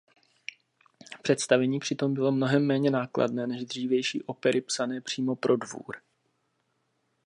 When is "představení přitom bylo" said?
1.21-2.31